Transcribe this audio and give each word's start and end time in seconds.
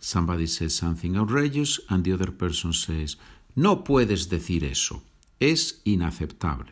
somebody 0.00 0.46
says 0.46 0.74
something 0.74 1.16
outrageous 1.16 1.78
and 1.88 2.02
the 2.04 2.12
other 2.12 2.32
person 2.32 2.72
says, 2.72 3.16
no 3.54 3.76
puedes 3.84 4.28
decir 4.28 4.64
eso, 4.64 5.02
es 5.40 5.80
inaceptable. 5.84 6.66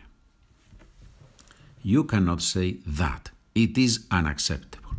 You 1.83 2.05
cannot 2.05 2.43
say 2.43 2.79
that, 2.87 3.31
it 3.55 3.79
is 3.79 4.07
unacceptable. 4.11 4.97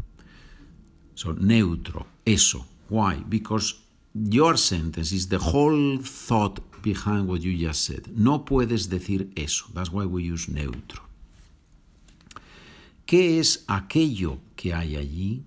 So, 1.15 1.34
neutro, 1.34 2.05
eso. 2.26 2.65
Why? 2.88 3.16
Because 3.28 3.76
your 4.14 4.57
sentence 4.57 5.11
is 5.11 5.27
the 5.27 5.38
whole 5.38 5.98
thought 5.98 6.59
behind 6.82 7.27
what 7.27 7.41
you 7.41 7.57
just 7.57 7.84
said. 7.84 8.18
No 8.18 8.39
puedes 8.39 8.88
decir 8.88 9.32
eso. 9.38 9.66
That's 9.73 9.91
why 9.91 10.05
we 10.05 10.23
use 10.23 10.48
neutro. 10.48 11.02
¿Qué 13.05 13.39
es 13.39 13.66
aquello 13.68 14.39
que 14.55 14.73
hay 14.73 14.96
allí? 14.96 15.43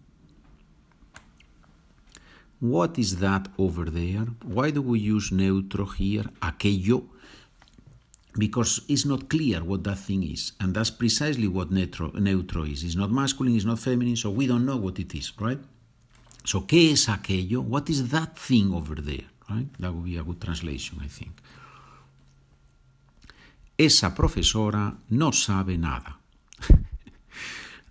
What 2.62 2.96
is 2.96 3.16
that 3.16 3.48
over 3.58 3.86
there? 3.86 4.24
Why 4.44 4.70
do 4.70 4.82
we 4.82 5.00
use 5.00 5.32
neutro 5.32 5.84
here? 5.86 6.26
Aquello. 6.40 7.08
Because 8.38 8.82
it's 8.88 9.04
not 9.04 9.28
clear 9.28 9.64
what 9.64 9.82
that 9.82 9.98
thing 9.98 10.22
is. 10.22 10.52
And 10.60 10.72
that's 10.72 10.90
precisely 10.90 11.48
what 11.48 11.72
neutro, 11.72 12.12
neutro 12.14 12.62
is. 12.62 12.84
It's 12.84 12.94
not 12.94 13.10
masculine, 13.10 13.56
it's 13.56 13.64
not 13.64 13.80
feminine, 13.80 14.14
so 14.14 14.30
we 14.30 14.46
don't 14.46 14.64
know 14.64 14.76
what 14.76 15.00
it 15.00 15.12
is, 15.12 15.32
right? 15.40 15.58
So, 16.44 16.64
¿qué 16.64 16.92
es 16.92 17.08
aquello? 17.08 17.62
What 17.62 17.90
is 17.90 18.08
that 18.10 18.38
thing 18.38 18.72
over 18.72 18.94
there? 18.94 19.26
Right? 19.50 19.66
That 19.80 19.92
would 19.92 20.04
be 20.04 20.16
a 20.18 20.22
good 20.22 20.40
translation, 20.40 21.00
I 21.02 21.08
think. 21.08 21.42
Esa 23.76 24.14
profesora 24.14 24.94
no 25.10 25.32
sabe 25.32 25.76
nada. 25.76 26.21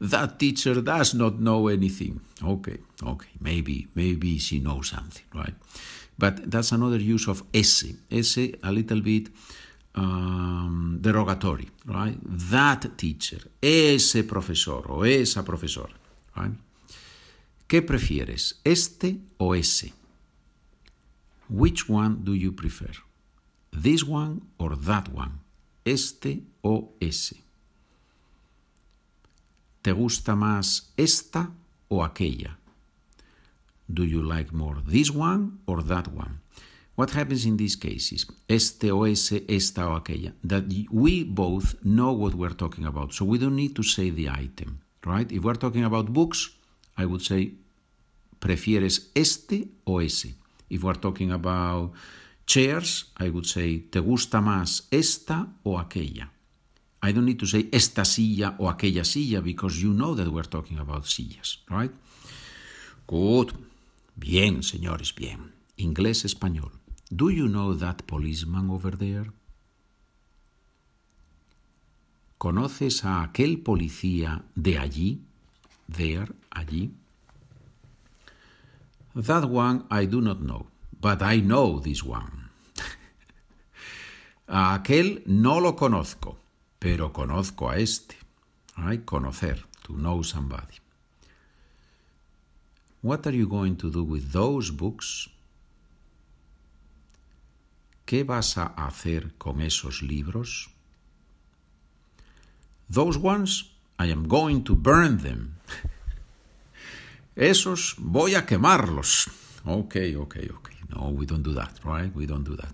That 0.02 0.40
teacher 0.40 0.82
does 0.82 1.14
not 1.14 1.40
know 1.40 1.68
anything. 1.68 2.20
Okay, 2.44 2.80
okay, 3.04 3.30
maybe, 3.40 3.88
maybe 3.94 4.40
she 4.40 4.60
knows 4.60 4.90
something, 4.90 5.26
right? 5.34 5.54
But 6.18 6.50
that's 6.50 6.72
another 6.72 6.98
use 6.98 7.28
of 7.28 7.44
ese. 7.54 7.94
Ese 8.10 8.56
a 8.64 8.72
little 8.72 9.02
bit 9.02 9.30
um, 9.96 10.98
derogatory, 11.00 11.70
right? 11.86 12.18
That 12.24 12.98
teacher, 12.98 13.42
ese 13.62 14.24
profesor 14.24 14.92
o 14.92 15.04
esa 15.04 15.44
profesora, 15.44 15.94
right? 16.36 16.54
¿Qué 17.68 17.82
prefieres, 17.82 18.60
este 18.66 19.18
o 19.38 19.54
ese? 19.54 19.94
Which 21.48 21.88
one 21.88 22.24
do 22.24 22.34
you 22.34 22.54
prefer? 22.54 22.92
This 23.72 24.04
one 24.04 24.42
or 24.58 24.76
that 24.76 25.10
one? 25.14 25.40
Este 25.86 26.42
o 26.64 26.94
ese. 27.00 27.36
¿Te 29.82 29.92
gusta 29.92 30.36
más 30.36 30.94
esta 30.98 31.52
o 31.88 32.04
aquella? 32.04 32.58
Do 33.88 34.04
you 34.04 34.22
like 34.22 34.54
more 34.54 34.82
this 34.88 35.12
one 35.12 35.60
or 35.66 35.84
that 35.84 36.08
one? 36.08 36.40
What 36.96 37.12
happens 37.12 37.46
in 37.46 37.58
these 37.58 37.76
cases? 37.76 38.28
Este 38.48 38.92
o 38.92 39.06
ese, 39.06 39.44
esta 39.48 39.88
o 39.88 39.96
aquella. 39.96 40.34
That 40.44 40.66
we 40.92 41.24
both 41.24 41.76
know 41.84 42.12
what 42.12 42.36
we're 42.36 42.56
talking 42.56 42.86
about, 42.86 43.14
so 43.14 43.26
we 43.26 43.40
don't 43.40 43.56
need 43.56 43.76
to 43.76 43.84
say 43.84 44.12
the 44.12 44.30
item, 44.30 44.82
right? 45.06 45.32
If 45.32 45.44
we're 45.44 45.56
talking 45.56 45.84
about 45.84 46.14
books, 46.14 46.52
I 46.98 47.06
would 47.06 47.22
say, 47.22 47.56
¿prefieres 48.40 49.10
este 49.16 49.70
o 49.86 50.00
ese? 50.00 50.36
If 50.70 50.84
we're 50.84 51.00
talking 51.00 51.32
about 51.32 51.94
chairs, 52.46 53.12
I 53.18 53.30
would 53.30 53.46
say, 53.46 53.80
¿te 53.80 54.00
gusta 54.00 54.42
más 54.42 54.88
esta 54.92 55.48
o 55.64 55.80
aquella? 55.80 56.32
I 57.02 57.12
don't 57.12 57.26
need 57.26 57.40
to 57.40 57.48
say 57.48 57.68
esta 57.72 58.06
silla 58.06 58.56
o 58.60 58.70
aquella 58.70 59.04
silla 59.04 59.42
because 59.42 59.82
you 59.82 59.92
know 59.94 60.14
that 60.16 60.28
we're 60.28 60.48
talking 60.48 60.78
about 60.80 61.06
sillas, 61.08 61.64
right? 61.70 61.92
Good. 63.08 63.54
Bien, 64.16 64.62
señores, 64.62 65.14
bien. 65.16 65.54
Inglés, 65.78 66.26
español. 66.26 66.72
Do 67.10 67.30
you 67.30 67.48
know 67.48 67.74
that 67.74 68.06
policeman 68.06 68.70
over 68.70 68.98
there? 68.98 69.32
¿Conoces 72.38 73.04
a 73.04 73.24
aquel 73.24 73.62
policía 73.62 74.44
de 74.56 74.78
allí? 74.78 75.22
There, 75.88 76.28
allí. 76.50 76.92
That 79.16 79.46
one 79.50 79.86
I 79.90 80.06
do 80.06 80.22
not 80.22 80.40
know, 80.40 80.68
but 81.00 81.22
I 81.22 81.42
know 81.42 81.80
this 81.80 82.04
one. 82.04 82.50
a 84.48 84.74
aquel 84.74 85.24
no 85.26 85.60
lo 85.60 85.76
conozco, 85.76 86.38
pero 86.82 87.14
conozco 87.14 87.70
a 87.70 87.78
este. 87.78 88.18
Conocer, 89.06 89.64
to 89.84 89.94
know 89.94 90.24
somebody. 90.24 90.80
What 93.04 93.28
are 93.28 93.36
you 93.36 93.48
going 93.48 93.76
to 93.78 93.92
do 93.92 94.04
with 94.04 94.32
those 94.32 94.72
books? 94.72 95.30
¿Qué 98.06 98.24
vas 98.24 98.58
a 98.58 98.74
hacer 98.88 99.34
con 99.38 99.62
esos 99.62 100.02
libros? 100.02 100.70
Those 102.90 103.20
ones, 103.20 103.70
I 104.00 104.12
am 104.12 104.28
going 104.28 104.64
to 104.64 104.76
burn 104.76 105.20
them. 105.20 105.58
Esos 107.36 107.96
voy 108.00 108.34
a 108.34 108.46
quemarlos. 108.48 109.30
Okay, 109.68 110.16
okay, 110.16 110.50
okay. 110.50 110.78
No, 110.90 111.10
we 111.10 111.28
don't 111.28 111.44
do 111.44 111.54
that, 111.54 111.80
right? 111.86 112.12
We 112.16 112.26
don't 112.26 112.44
do 112.44 112.56
that. 112.56 112.74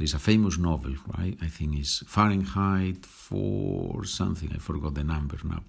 There 0.00 0.06
is 0.06 0.14
a 0.14 0.18
famous 0.18 0.56
novel, 0.56 0.94
right? 1.18 1.36
I 1.42 1.48
think 1.48 1.76
it's 1.76 2.02
Fahrenheit 2.06 3.04
4 3.04 4.02
something. 4.06 4.50
I 4.50 4.56
forgot 4.56 4.94
the 4.94 5.04
number 5.04 5.36
now. 5.44 5.62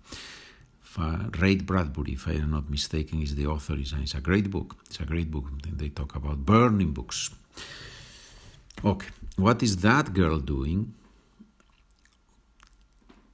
Ray 1.37 1.55
Bradbury, 1.57 2.13
if 2.13 2.29
I 2.29 2.35
am 2.35 2.51
not 2.51 2.69
mistaken, 2.69 3.21
is 3.21 3.35
the 3.35 3.47
author. 3.47 3.75
It's 3.77 4.13
a 4.13 4.21
great 4.21 4.49
book. 4.49 4.77
It's 4.85 5.01
a 5.01 5.05
great 5.05 5.29
book. 5.29 5.47
They 5.67 5.89
talk 5.89 6.15
about 6.15 6.45
burning 6.45 6.93
books. 6.93 7.29
Okay, 8.85 9.09
what 9.35 9.61
is 9.63 9.75
that 9.81 10.13
girl 10.13 10.39
doing? 10.39 10.93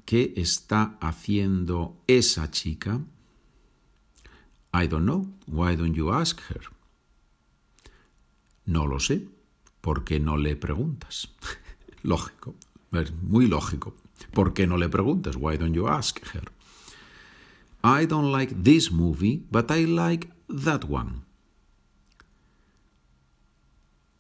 ¿Qué 0.04 0.34
está 0.36 0.98
haciendo 1.00 1.98
esa 2.08 2.50
chica? 2.50 3.00
I 4.74 4.88
don't 4.88 5.06
know. 5.06 5.28
Why 5.46 5.76
don't 5.76 5.94
you 5.94 6.12
ask 6.12 6.42
her? 6.48 6.62
No 8.66 8.86
lo 8.86 8.98
sé. 8.98 9.28
¿Por 9.88 10.04
qué 10.04 10.20
no 10.20 10.36
le 10.36 10.58
preguntas? 10.58 11.30
lógico. 12.04 12.56
Muy 13.22 13.48
lógico. 13.48 13.96
¿Por 14.34 14.54
qué 14.54 14.68
no 14.68 14.76
le 14.76 14.90
preguntas? 14.90 15.38
Why 15.38 15.56
don't 15.56 15.74
you 15.74 15.88
ask 15.88 16.20
her? 16.34 16.52
I 17.86 18.06
don't 18.06 18.34
like 18.34 18.54
this 18.64 18.92
movie, 18.92 19.46
but 19.50 19.72
I 19.72 19.86
like 19.86 20.28
that 20.50 20.84
one. 20.90 21.22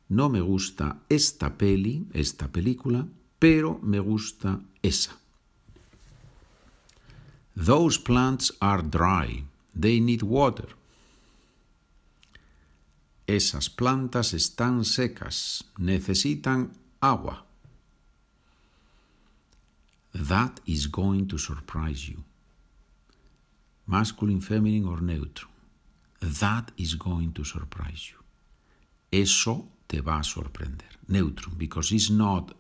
No 0.07 0.29
me 0.29 0.39
gusta 0.39 1.01
esta 1.09 1.57
peli, 1.57 2.07
esta 2.13 2.50
película, 2.50 3.06
pero 3.38 3.77
me 3.83 4.00
gusta 4.00 4.61
esa. 4.81 5.17
Those 7.57 8.00
plants 8.00 8.53
are 8.61 8.81
dry. 8.81 9.44
They 9.77 10.00
need 10.00 10.23
water. 10.23 10.76
Esas 13.27 13.69
plantas 13.69 14.33
están 14.33 14.85
secas. 14.85 15.65
Necesitan 15.77 16.71
agua. 17.01 17.45
That 20.13 20.61
is 20.65 20.88
going 20.88 21.27
to 21.27 21.38
surprise 21.38 22.07
you. 22.07 22.23
Masculine, 23.85 24.41
feminine 24.41 24.88
or 24.88 25.01
neutral. 25.01 25.51
That 26.21 26.71
is 26.77 26.95
going 26.95 27.33
to 27.33 27.43
surprise 27.43 28.11
you. 28.11 28.17
Eso 29.11 29.67
te 29.88 29.99
va 29.99 30.19
a 30.19 30.23
sorprender. 30.23 30.97
Neutral, 31.07 31.55
because 31.57 31.91
it's 31.91 32.09
not 32.09 32.53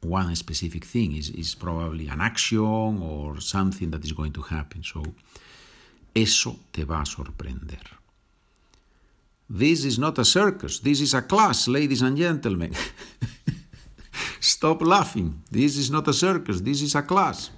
one 0.00 0.34
specific 0.34 0.84
thing. 0.84 1.16
It's, 1.16 1.28
it's 1.28 1.54
probably 1.54 2.08
an 2.08 2.20
action 2.20 3.02
or 3.02 3.40
something 3.40 3.90
that 3.90 4.04
is 4.04 4.12
going 4.12 4.32
to 4.32 4.42
happen. 4.42 4.82
So, 4.82 5.02
eso 6.14 6.58
te 6.72 6.84
va 6.84 7.00
a 7.00 7.04
sorprender. 7.04 8.01
This 9.54 9.84
is 9.84 9.98
not 9.98 10.18
a 10.18 10.24
circus. 10.24 10.80
This 10.80 11.02
is 11.02 11.12
a 11.12 11.20
class, 11.20 11.68
ladies 11.68 12.00
and 12.00 12.16
gentlemen. 12.16 12.72
Stop 14.40 14.80
laughing. 14.80 15.42
This 15.50 15.76
is 15.76 15.90
not 15.90 16.08
a 16.08 16.14
circus. 16.14 16.62
This 16.62 16.80
is 16.80 16.94
a 16.94 17.02
class. 17.02 17.50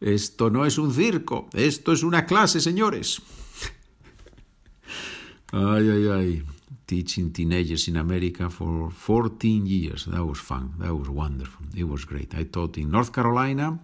Esto 0.00 0.48
no 0.48 0.64
es 0.64 0.78
un 0.78 0.90
circo. 0.90 1.50
Esto 1.52 1.92
es 1.92 2.02
una 2.02 2.24
clase, 2.24 2.60
señores. 2.60 3.20
ay, 5.52 5.90
ay, 5.90 6.08
ay. 6.08 6.42
Teaching 6.86 7.30
teenagers 7.30 7.86
in 7.88 7.98
America 7.98 8.48
for 8.48 8.90
14 8.90 9.66
years. 9.66 10.06
That 10.06 10.24
was 10.24 10.40
fun. 10.40 10.72
That 10.78 10.94
was 10.94 11.10
wonderful. 11.10 11.66
It 11.76 11.84
was 11.84 12.06
great. 12.06 12.34
I 12.34 12.44
taught 12.44 12.78
in 12.78 12.90
North 12.90 13.12
Carolina, 13.12 13.78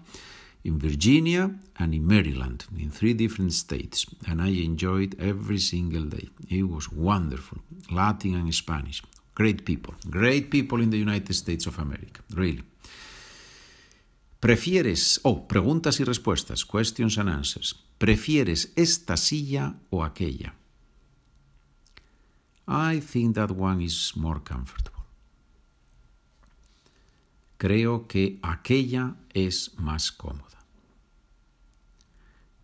in 0.67 0.79
Virginia, 0.79 1.51
and 1.79 1.95
in 1.95 2.07
Maryland, 2.07 2.67
in 2.77 2.91
three 2.91 3.15
different 3.15 3.53
states. 3.53 4.07
And 4.27 4.43
I 4.43 4.49
enjoyed 4.49 5.15
every 5.21 5.59
single 5.59 6.05
day. 6.05 6.29
It 6.49 6.65
was 6.65 6.91
wonderful. 6.91 7.59
Latin 7.91 8.35
and 8.35 8.53
Spanish. 8.53 9.03
Great 9.35 9.65
people. 9.65 9.95
Great 10.11 10.51
people 10.51 10.81
in 10.83 10.91
the 10.91 10.99
United 10.99 11.35
States 11.35 11.67
of 11.67 11.79
America. 11.79 12.23
Really. 12.35 12.65
¿Prefieres, 14.41 15.21
oh, 15.23 15.47
preguntas 15.47 16.01
y 16.01 16.05
respuestas, 16.05 16.65
questions 16.65 17.19
and 17.19 17.29
answers. 17.31 17.75
¿Prefieres 17.99 18.73
esta 18.77 19.17
silla 19.17 19.75
o 19.91 20.05
aquella? 20.05 20.55
I 22.69 23.01
think 23.01 23.35
that 23.37 23.51
one 23.51 23.81
is 23.81 24.13
more 24.17 24.41
comfortable. 24.41 25.05
Creo 27.59 28.07
que 28.07 28.39
aquella 28.43 29.17
es 29.33 29.73
más 29.79 30.13
cómoda. 30.13 30.56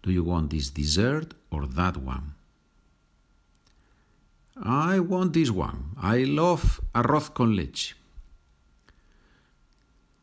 Do 0.03 0.11
you 0.11 0.25
want 0.25 0.51
this 0.51 0.71
dessert 0.71 1.35
or 1.51 1.67
that 1.67 1.97
one? 1.97 2.35
I 4.57 5.01
want 5.01 5.33
this 5.33 5.51
one. 5.51 5.95
I 6.01 6.25
love 6.25 6.81
arroz 6.93 7.31
con 7.31 7.55
leche. 7.57 7.95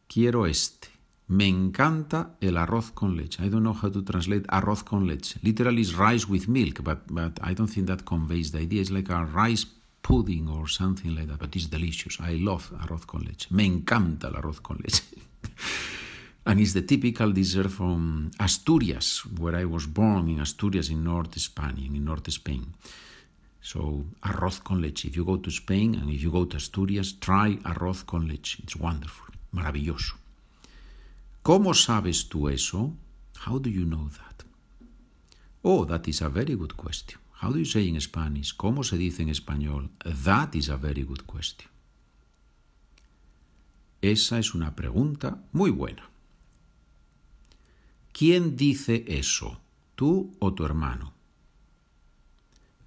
Quiero 0.07 0.45
este. 0.45 0.89
Me 1.27 1.47
encanta 1.47 2.35
el 2.41 2.57
arroz 2.57 2.91
con 2.91 3.15
leche. 3.15 3.43
I 3.43 3.49
don't 3.49 3.63
know 3.63 3.73
how 3.73 3.89
to 3.89 4.03
translate 4.03 4.45
arroz 4.49 4.83
con 4.83 5.05
leche. 5.07 5.39
Literally 5.43 5.81
is 5.81 5.95
rice 5.95 6.27
with 6.27 6.47
milk, 6.47 6.83
but, 6.83 6.99
but 7.07 7.39
I 7.41 7.53
don't 7.53 7.67
think 7.67 7.87
that 7.87 8.03
conveys 8.03 8.51
the 8.51 8.59
idea. 8.59 8.81
It's 8.81 8.91
like 8.91 9.09
a 9.09 9.25
rice 9.25 9.65
pudding 10.01 10.47
or 10.47 10.67
something 10.67 11.15
like 11.15 11.27
that, 11.27 11.39
but 11.39 11.55
it's 11.55 11.67
delicious. 11.67 12.19
I 12.19 12.37
love 12.37 12.71
arroz 12.81 13.05
con 13.05 13.23
leche. 13.23 13.47
Me 13.51 13.65
encanta 13.65 14.27
el 14.27 14.35
arroz 14.35 14.59
con 14.61 14.77
leche. 14.83 15.03
and 16.49 16.59
it's 16.59 16.73
the 16.73 16.81
typical 16.81 17.31
dessert 17.31 17.69
from 17.69 18.31
Asturias, 18.39 19.23
where 19.37 19.55
I 19.55 19.65
was 19.65 19.85
born 19.85 20.29
in 20.29 20.39
Asturias 20.39 20.89
in 20.89 21.03
North 21.03 21.39
Spain, 21.39 21.91
in 21.93 22.03
North 22.03 22.27
Spain. 22.31 22.73
So, 23.61 24.05
arroz 24.23 24.63
con 24.63 24.81
leche. 24.81 25.05
If 25.05 25.15
you 25.15 25.25
go 25.25 25.37
to 25.37 25.51
Spain 25.51 25.93
and 25.93 26.09
if 26.09 26.23
you 26.23 26.31
go 26.31 26.45
to 26.45 26.57
Asturias, 26.57 27.13
try 27.19 27.59
arroz 27.63 28.03
con 28.03 28.27
leche. 28.27 28.57
It's 28.63 28.75
wonderful. 28.75 29.27
Maravilloso. 29.51 30.15
¿Cómo 31.43 31.75
sabes 31.75 32.27
tú 32.29 32.49
eso? 32.49 32.95
How 33.45 33.59
do 33.59 33.69
you 33.69 33.85
know 33.85 34.09
that? 34.09 34.43
Oh, 35.61 35.85
that 35.85 36.07
is 36.07 36.23
a 36.23 36.29
very 36.29 36.55
good 36.55 36.75
question. 36.75 37.19
How 37.43 37.51
do 37.51 37.59
you 37.59 37.65
say 37.65 37.87
in 37.87 38.01
Spanish? 38.01 38.55
¿Cómo 38.55 38.83
se 38.83 38.97
dice 38.97 39.21
en 39.21 39.29
español? 39.29 39.91
That 40.03 40.55
is 40.55 40.69
a 40.69 40.77
very 40.77 41.03
good 41.03 41.27
question. 41.27 41.69
Esa 44.01 44.39
es 44.39 44.55
una 44.55 44.75
pregunta 44.75 45.43
muy 45.53 45.69
buena. 45.69 46.09
¿Quién 48.19 48.57
dice 48.57 49.05
eso? 49.07 49.61
¿Tú 49.95 50.35
o 50.39 50.53
tu 50.53 50.65
hermano? 50.65 51.13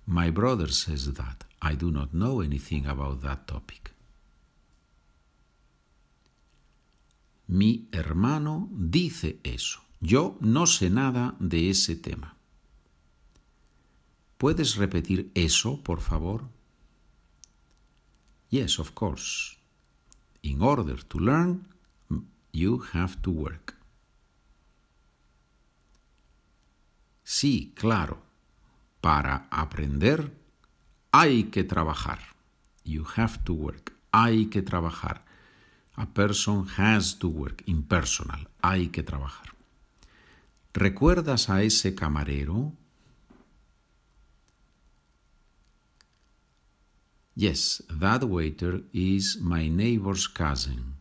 My 0.05 0.31
brother 0.31 0.71
says 0.71 1.15
that. 1.15 1.47
I 1.63 1.75
do 1.75 1.91
not 1.91 2.11
know 2.11 2.43
anything 2.43 2.85
about 2.85 3.23
that 3.23 3.47
topic. 3.47 3.95
Mi 7.47 7.89
hermano 7.93 8.69
dice 8.73 9.41
eso. 9.43 9.81
Yo 10.03 10.37
no 10.43 10.67
sé 10.67 10.91
nada 10.91 11.35
de 11.41 11.71
ese 11.71 11.97
tema. 11.97 12.37
¿Puedes 14.37 14.77
repetir 14.77 15.31
eso, 15.35 15.83
por 15.83 16.03
favor? 16.03 16.43
Yes, 18.51 18.79
of 18.79 18.93
course. 18.93 19.57
In 20.43 20.61
order 20.61 21.03
to 21.05 21.19
learn, 21.19 21.69
you 22.53 22.85
have 22.93 23.17
to 23.23 23.31
work. 23.31 23.82
Sí, 27.43 27.73
claro. 27.75 28.23
Para 29.01 29.49
aprender 29.51 30.33
hay 31.11 31.51
que 31.51 31.65
trabajar. 31.65 32.21
You 32.85 33.05
have 33.17 33.39
to 33.43 33.53
work. 33.53 33.95
Hay 34.13 34.47
que 34.47 34.63
trabajar. 34.63 35.25
A 35.97 36.07
person 36.07 36.69
has 36.79 37.19
to 37.19 37.27
work. 37.27 37.65
Impersonal. 37.67 38.49
Hay 38.63 38.91
que 38.91 39.03
trabajar. 39.03 39.57
¿Recuerdas 40.73 41.51
a 41.51 41.65
ese 41.65 41.97
camarero? 41.97 42.75
Yes, 47.35 47.83
that 47.89 48.23
waiter 48.23 48.85
is 48.93 49.41
my 49.41 49.69
neighbor's 49.69 50.29
cousin. 50.29 50.95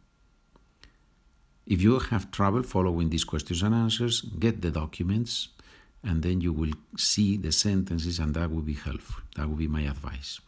If 1.68 1.84
you 1.84 2.00
have 2.10 2.32
trouble 2.32 2.64
following 2.64 3.12
these 3.12 3.26
questions 3.26 3.62
and 3.62 3.76
answers, 3.76 4.24
get 4.40 4.64
the 4.64 4.72
documents 4.72 5.50
and 6.04 6.24
then 6.24 6.42
you 6.42 6.54
will 6.54 6.74
see 6.98 7.38
the 7.38 7.52
sentences 7.52 8.20
and 8.20 8.34
that 8.34 8.52
will 8.52 8.62
be 8.62 8.74
helpful. 8.74 9.24
That 9.36 9.48
will 9.48 9.58
be 9.58 9.68
my 9.68 9.82
advice. 9.82 10.40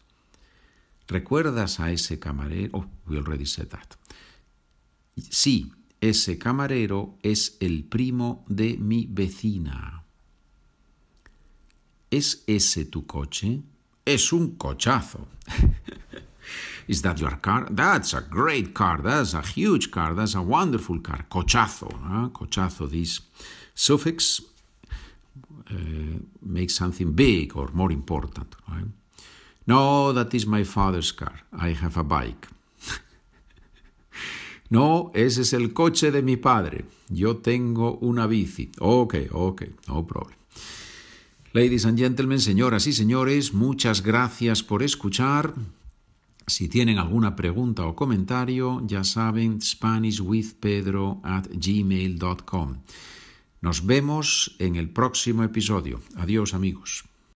¿Recuerdas 1.07 1.79
a 1.79 1.91
ese 1.91 2.17
camarero? 2.19 2.69
Oh, 2.73 2.85
we 3.07 3.17
already 3.17 3.45
said 3.45 3.69
that. 3.69 3.95
Sí, 5.29 5.71
ese 6.01 6.37
camarero 6.39 7.15
es 7.21 7.57
el 7.59 7.83
primo 7.83 8.43
de 8.47 8.77
mi 8.77 9.05
vecina. 9.05 10.03
¿Es 12.09 12.43
ese 12.47 12.85
tu 12.85 13.05
coche? 13.05 13.61
Es 14.05 14.31
un 14.33 14.55
cochazo. 14.55 15.27
Is 16.87 17.01
that 17.01 17.19
your 17.19 17.37
car? 17.37 17.67
That's 17.69 18.13
a 18.13 18.21
great 18.21 18.73
car. 18.73 19.01
That's 19.01 19.33
a 19.33 19.41
huge 19.41 19.89
car. 19.91 20.13
That's 20.13 20.35
a 20.35 20.41
wonderful 20.41 20.99
car. 20.99 21.25
Cochazo. 21.29 21.89
Cochazo, 22.33 22.89
this 22.89 23.21
suffix 23.73 24.41
uh, 25.71 26.19
makes 26.41 26.75
something 26.75 27.13
big 27.13 27.55
or 27.55 27.69
more 27.73 27.91
important. 27.91 28.55
Right? 28.67 28.87
No, 29.65 30.11
that 30.13 30.33
is 30.33 30.45
my 30.45 30.63
father's 30.63 31.11
car. 31.11 31.43
I 31.51 31.73
have 31.73 31.97
a 31.97 32.03
bike. 32.03 32.47
no, 34.69 35.11
ese 35.13 35.41
es 35.41 35.53
el 35.53 35.73
coche 35.73 36.11
de 36.11 36.21
mi 36.21 36.37
padre. 36.37 36.85
Yo 37.09 37.37
tengo 37.37 37.97
una 38.01 38.27
bici. 38.27 38.71
Ok, 38.79 39.15
ok, 39.31 39.63
no 39.87 40.05
problem. 40.05 40.37
Ladies 41.53 41.85
and 41.85 41.99
gentlemen, 41.99 42.39
señoras 42.39 42.87
y 42.87 42.93
señores, 42.93 43.53
muchas 43.53 44.01
gracias 44.01 44.63
por 44.63 44.81
escuchar. 44.81 45.53
Si 46.47 46.67
tienen 46.67 46.97
alguna 46.97 47.35
pregunta 47.35 47.85
o 47.85 47.95
comentario, 47.95 48.81
ya 48.85 49.03
saben, 49.03 49.61
SpanishWithPedro 49.61 51.21
at 51.23 51.47
gmail.com. 51.53 52.77
Nos 53.63 53.85
vemos 53.85 54.57
en 54.59 54.75
el 54.75 54.89
próximo 54.89 55.45
episodio. 55.45 56.01
Adiós 56.17 56.53
amigos. 56.53 57.05